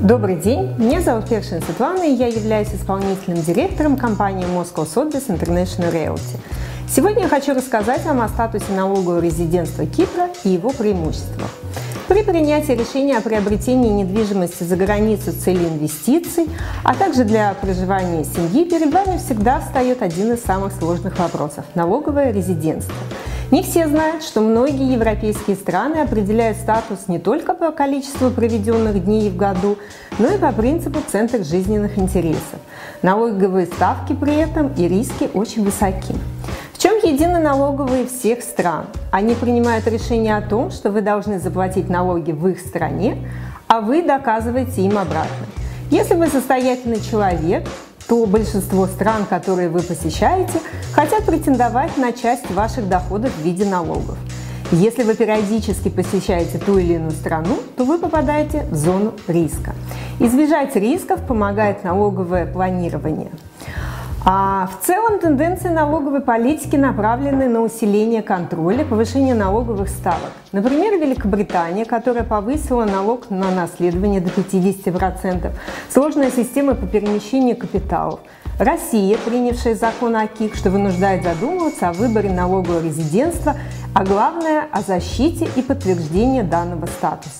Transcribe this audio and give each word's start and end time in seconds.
Добрый 0.00 0.36
день, 0.36 0.74
меня 0.76 1.00
зовут 1.00 1.26
Першин 1.26 1.62
Светлана, 1.62 2.02
и 2.02 2.12
я 2.12 2.26
являюсь 2.26 2.68
исполнительным 2.68 3.42
директором 3.42 3.96
компании 3.96 4.44
Moscow 4.44 4.86
Sotheby's 4.86 5.28
International 5.28 5.90
Realty. 5.90 6.38
Сегодня 6.86 7.22
я 7.22 7.28
хочу 7.28 7.54
рассказать 7.54 8.04
вам 8.04 8.20
о 8.20 8.28
статусе 8.28 8.72
налогового 8.76 9.20
резидентства 9.20 9.86
Кипра 9.86 10.28
и 10.44 10.50
его 10.50 10.70
преимуществах. 10.70 11.48
При 12.08 12.22
принятии 12.22 12.72
решения 12.72 13.16
о 13.16 13.22
приобретении 13.22 13.88
недвижимости 13.88 14.64
за 14.64 14.76
границу 14.76 15.30
с 15.30 15.36
целью 15.36 15.68
инвестиций, 15.68 16.50
а 16.84 16.94
также 16.94 17.24
для 17.24 17.54
проживания 17.54 18.24
семьи, 18.24 18.64
перед 18.64 18.92
вами 18.92 19.16
всегда 19.16 19.60
встает 19.60 20.02
один 20.02 20.30
из 20.34 20.42
самых 20.42 20.74
сложных 20.74 21.18
вопросов– 21.18 21.64
налоговое 21.74 22.32
резидентство– 22.32 22.94
не 23.50 23.62
все 23.62 23.86
знают, 23.86 24.24
что 24.24 24.40
многие 24.40 24.92
европейские 24.92 25.56
страны 25.56 25.98
определяют 25.98 26.58
статус 26.58 27.06
не 27.06 27.20
только 27.20 27.54
по 27.54 27.70
количеству 27.70 28.30
проведенных 28.30 29.04
дней 29.04 29.30
в 29.30 29.36
году, 29.36 29.78
но 30.18 30.28
и 30.28 30.38
по 30.38 30.50
принципу 30.50 30.98
центр 31.06 31.44
жизненных 31.44 31.96
интересов. 31.96 32.58
Налоговые 33.02 33.66
ставки 33.66 34.14
при 34.14 34.34
этом 34.34 34.72
и 34.74 34.88
риски 34.88 35.30
очень 35.32 35.64
высоки. 35.64 36.14
В 36.72 36.78
чем 36.78 36.96
едины 36.96 37.38
налоговые 37.38 38.06
всех 38.06 38.42
стран? 38.42 38.86
Они 39.12 39.34
принимают 39.34 39.86
решение 39.86 40.36
о 40.36 40.42
том, 40.42 40.70
что 40.72 40.90
вы 40.90 41.00
должны 41.00 41.38
заплатить 41.38 41.88
налоги 41.88 42.32
в 42.32 42.48
их 42.48 42.58
стране, 42.58 43.28
а 43.68 43.80
вы 43.80 44.02
доказываете 44.02 44.82
им 44.82 44.98
обратно. 44.98 45.46
Если 45.90 46.14
вы 46.14 46.26
состоятельный 46.26 47.00
человек, 47.00 47.66
то 48.08 48.26
большинство 48.26 48.86
стран, 48.86 49.24
которые 49.28 49.68
вы 49.68 49.80
посещаете, 49.80 50.60
хотят 50.96 51.26
претендовать 51.26 51.98
на 51.98 52.10
часть 52.10 52.50
ваших 52.50 52.88
доходов 52.88 53.30
в 53.30 53.42
виде 53.42 53.66
налогов. 53.66 54.16
Если 54.72 55.02
вы 55.02 55.14
периодически 55.14 55.90
посещаете 55.90 56.56
ту 56.56 56.78
или 56.78 56.94
иную 56.94 57.10
страну, 57.10 57.58
то 57.76 57.84
вы 57.84 57.98
попадаете 57.98 58.64
в 58.70 58.74
зону 58.74 59.12
риска. 59.28 59.74
Избежать 60.20 60.74
рисков 60.74 61.20
помогает 61.26 61.84
налоговое 61.84 62.46
планирование. 62.46 63.30
А 64.24 64.68
в 64.68 64.86
целом 64.86 65.20
тенденции 65.20 65.68
налоговой 65.68 66.22
политики 66.22 66.76
направлены 66.76 67.46
на 67.46 67.60
усиление 67.60 68.22
контроля, 68.22 68.82
повышение 68.86 69.34
налоговых 69.34 69.90
ставок. 69.90 70.32
Например, 70.52 70.98
Великобритания, 70.98 71.84
которая 71.84 72.24
повысила 72.24 72.86
налог 72.86 73.28
на 73.28 73.50
наследование 73.50 74.22
до 74.22 74.30
50%, 74.30 75.50
сложная 75.90 76.30
система 76.30 76.74
по 76.74 76.86
перемещению 76.86 77.58
капиталов. 77.58 78.20
Россия, 78.58 79.18
принявшая 79.18 79.74
закон 79.74 80.16
о 80.16 80.26
КИК, 80.26 80.56
что 80.56 80.70
вынуждает 80.70 81.22
задумываться 81.24 81.90
о 81.90 81.92
выборе 81.92 82.30
налогового 82.30 82.82
резидентства, 82.82 83.54
а 83.94 84.02
главное– 84.02 84.66
о 84.72 84.80
защите 84.80 85.46
и 85.56 85.62
подтверждении 85.62 86.40
данного 86.40 86.86
статуса. 86.86 87.34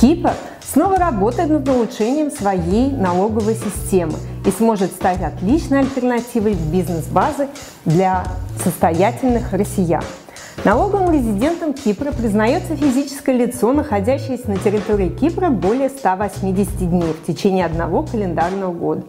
Кипр 0.00 0.32
снова 0.60 0.96
работает 0.96 1.50
над 1.50 1.68
улучшением 1.68 2.32
своей 2.32 2.90
налоговой 2.90 3.54
системы 3.54 4.18
и 4.44 4.50
сможет 4.50 4.90
стать 4.90 5.22
отличной 5.22 5.80
альтернативой 5.80 6.54
бизнес-базы 6.54 7.48
для 7.84 8.24
состоятельных 8.64 9.52
россиян. 9.52 10.02
Налоговым 10.64 11.12
резидентом 11.12 11.72
Кипра 11.72 12.10
признается 12.10 12.74
физическое 12.74 13.36
лицо, 13.36 13.72
находящееся 13.72 14.50
на 14.50 14.56
территории 14.56 15.08
Кипра 15.08 15.50
более 15.50 15.88
180 15.88 16.78
дней 16.90 17.12
в 17.12 17.24
течение 17.24 17.64
одного 17.64 18.02
календарного 18.02 18.72
года. 18.72 19.04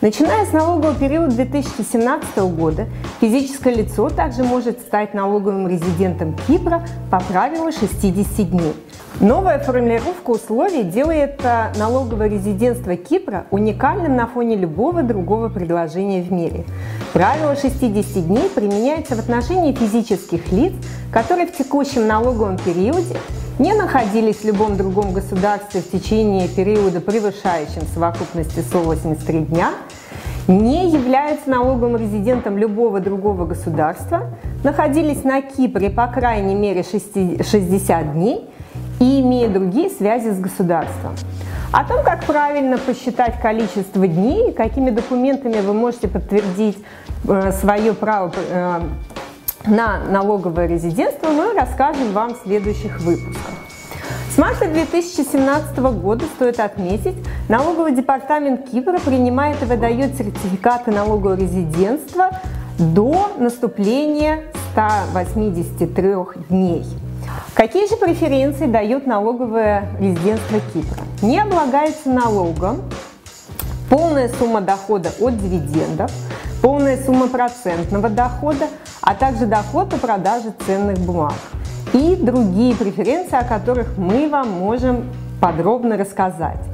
Начиная 0.00 0.46
с 0.46 0.52
налогового 0.52 0.94
периода 0.94 1.34
2017 1.34 2.38
года, 2.56 2.86
физическое 3.20 3.74
лицо 3.74 4.10
также 4.10 4.44
может 4.44 4.78
стать 4.78 5.12
налоговым 5.12 5.66
резидентом 5.66 6.36
Кипра 6.46 6.86
по 7.10 7.18
правилу 7.18 7.72
60 7.72 8.50
дней. 8.50 8.72
Новая 9.20 9.58
формулировка 9.58 10.30
условий 10.30 10.82
делает 10.82 11.40
э, 11.44 11.72
налоговое 11.78 12.28
резидентство 12.28 12.96
Кипра 12.96 13.44
уникальным 13.50 14.16
на 14.16 14.26
фоне 14.26 14.56
любого 14.56 15.02
другого 15.02 15.48
предложения 15.48 16.22
в 16.22 16.32
мире. 16.32 16.64
Правило 17.12 17.54
60 17.54 18.26
дней 18.26 18.48
применяется 18.48 19.14
в 19.14 19.20
отношении 19.20 19.74
физических 19.74 20.50
лиц, 20.50 20.72
которые 21.12 21.46
в 21.46 21.52
текущем 21.52 22.06
налоговом 22.06 22.56
периоде 22.56 23.16
не 23.58 23.74
находились 23.74 24.38
в 24.38 24.44
любом 24.44 24.76
другом 24.76 25.12
государстве 25.12 25.82
в 25.82 25.90
течение 25.90 26.48
периода, 26.48 27.00
превышающим 27.00 27.82
совокупности 27.94 28.60
183 28.60 29.40
дня, 29.40 29.70
не 30.48 30.88
являются 30.88 31.48
налоговым 31.50 31.96
резидентом 31.96 32.58
любого 32.58 32.98
другого 32.98 33.46
государства, 33.46 34.30
находились 34.64 35.22
на 35.22 35.42
Кипре 35.42 35.90
по 35.90 36.08
крайней 36.08 36.54
мере 36.54 36.82
60 36.82 38.12
дней 38.14 38.48
и 39.02 39.20
имеют 39.20 39.52
другие 39.52 39.90
связи 39.90 40.30
с 40.30 40.38
государством. 40.38 41.16
О 41.72 41.84
том, 41.84 42.04
как 42.04 42.24
правильно 42.24 42.78
посчитать 42.78 43.40
количество 43.40 44.06
дней 44.06 44.52
какими 44.52 44.90
документами 44.90 45.60
вы 45.60 45.72
можете 45.72 46.06
подтвердить 46.06 46.78
э, 47.28 47.50
свое 47.52 47.94
право 47.94 48.32
э, 48.50 48.80
на 49.66 49.98
налоговое 50.08 50.66
резидентство, 50.66 51.30
мы 51.30 51.52
расскажем 51.52 52.12
вам 52.12 52.34
в 52.34 52.42
следующих 52.44 53.00
выпусках. 53.00 53.54
С 54.32 54.38
марта 54.38 54.68
2017 54.68 55.78
года, 55.78 56.24
стоит 56.36 56.60
отметить, 56.60 57.16
налоговый 57.48 57.94
департамент 57.94 58.70
Кипра 58.70 58.98
принимает 58.98 59.60
и 59.62 59.64
выдает 59.64 60.16
сертификаты 60.16 60.92
налогового 60.92 61.36
резидентства 61.36 62.30
до 62.78 63.32
наступления 63.38 64.44
183 64.72 66.14
дней. 66.48 66.84
Какие 67.54 67.86
же 67.86 67.96
преференции 67.96 68.66
дает 68.66 69.06
налоговое 69.06 69.86
резидентство 70.00 70.58
Кипра? 70.72 71.02
Не 71.20 71.38
облагается 71.38 72.08
налогом 72.08 72.82
полная 73.90 74.30
сумма 74.30 74.62
дохода 74.62 75.10
от 75.20 75.36
дивидендов, 75.36 76.10
полная 76.62 76.96
сумма 77.04 77.28
процентного 77.28 78.08
дохода, 78.08 78.68
а 79.02 79.14
также 79.14 79.44
доход 79.44 79.90
по 79.90 79.98
продаже 79.98 80.54
ценных 80.66 80.98
бумаг 80.98 81.34
и 81.92 82.16
другие 82.16 82.74
преференции, 82.74 83.36
о 83.36 83.44
которых 83.44 83.98
мы 83.98 84.30
вам 84.30 84.48
можем 84.50 85.04
подробно 85.38 85.98
рассказать. 85.98 86.71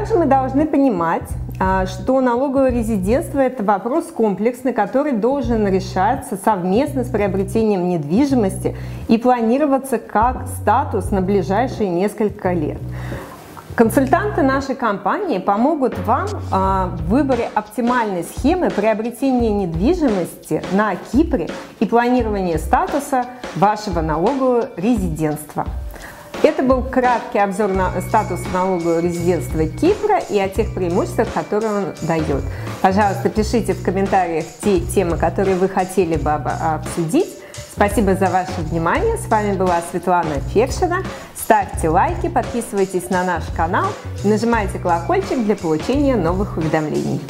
Также 0.00 0.14
мы 0.14 0.24
должны 0.24 0.64
понимать, 0.64 1.28
а, 1.58 1.84
что 1.84 2.22
налоговое 2.22 2.70
резидентство– 2.70 3.38
это 3.40 3.62
вопрос 3.62 4.06
комплексный, 4.06 4.72
который 4.72 5.12
должен 5.12 5.68
решаться 5.68 6.38
совместно 6.42 7.04
с 7.04 7.08
приобретением 7.08 7.86
недвижимости 7.86 8.74
и 9.08 9.18
планироваться 9.18 9.98
как 9.98 10.46
статус 10.46 11.10
на 11.10 11.20
ближайшие 11.20 11.90
несколько 11.90 12.54
лет. 12.54 12.78
Консультанты 13.74 14.40
нашей 14.40 14.74
компании 14.74 15.36
помогут 15.36 15.98
вам 16.06 16.28
а, 16.50 16.96
в 16.96 17.10
выборе 17.10 17.50
оптимальной 17.54 18.24
схемы 18.24 18.70
приобретения 18.70 19.50
недвижимости 19.50 20.62
на 20.72 20.96
Кипре 20.96 21.50
и 21.78 21.84
планирования 21.84 22.56
статуса 22.56 23.26
вашего 23.54 24.00
налогового 24.00 24.70
резидентства. 24.78 25.66
Это 26.42 26.62
был 26.62 26.82
краткий 26.82 27.38
обзор 27.38 27.68
на 27.68 28.00
статус 28.00 28.40
налогового 28.54 29.00
резидентства 29.00 29.66
Кипра 29.66 30.18
и 30.18 30.38
о 30.38 30.48
тех 30.48 30.72
преимуществах, 30.74 31.28
которые 31.34 31.70
он 31.70 31.84
дает. 32.00 32.42
Пожалуйста, 32.80 33.28
пишите 33.28 33.74
в 33.74 33.82
комментариях 33.82 34.46
те 34.62 34.80
темы, 34.80 35.18
которые 35.18 35.56
вы 35.56 35.68
хотели 35.68 36.16
бы 36.16 36.30
обсудить. 36.30 37.28
Спасибо 37.72 38.14
за 38.14 38.30
ваше 38.30 38.58
внимание. 38.70 39.18
С 39.18 39.26
вами 39.28 39.54
была 39.54 39.82
Светлана 39.90 40.40
Фершина. 40.52 41.04
Ставьте 41.36 41.90
лайки, 41.90 42.28
подписывайтесь 42.28 43.10
на 43.10 43.22
наш 43.22 43.44
канал 43.54 43.88
и 44.24 44.28
нажимайте 44.28 44.78
колокольчик 44.78 45.44
для 45.44 45.56
получения 45.56 46.16
новых 46.16 46.56
уведомлений. 46.56 47.20